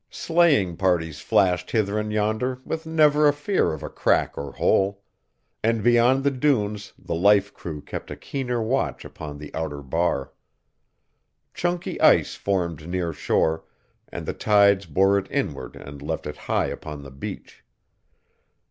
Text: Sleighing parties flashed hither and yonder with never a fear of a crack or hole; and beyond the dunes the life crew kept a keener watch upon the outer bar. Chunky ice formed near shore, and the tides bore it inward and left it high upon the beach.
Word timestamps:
Sleighing 0.09 0.77
parties 0.77 1.19
flashed 1.21 1.69
hither 1.69 1.99
and 1.99 2.11
yonder 2.11 2.59
with 2.65 2.87
never 2.87 3.27
a 3.27 3.33
fear 3.33 3.71
of 3.71 3.83
a 3.83 3.89
crack 3.91 4.35
or 4.35 4.53
hole; 4.53 5.03
and 5.61 5.83
beyond 5.83 6.23
the 6.23 6.31
dunes 6.31 6.91
the 6.97 7.13
life 7.13 7.53
crew 7.53 7.81
kept 7.81 8.09
a 8.09 8.15
keener 8.15 8.63
watch 8.63 9.05
upon 9.05 9.37
the 9.37 9.53
outer 9.53 9.83
bar. 9.83 10.33
Chunky 11.53 12.01
ice 12.01 12.33
formed 12.33 12.87
near 12.89 13.13
shore, 13.13 13.63
and 14.09 14.25
the 14.25 14.33
tides 14.33 14.87
bore 14.87 15.19
it 15.19 15.27
inward 15.29 15.75
and 15.75 16.01
left 16.01 16.25
it 16.25 16.35
high 16.49 16.65
upon 16.65 17.03
the 17.03 17.11
beach. 17.11 17.63